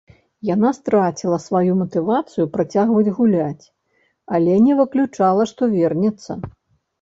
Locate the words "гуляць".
3.19-3.65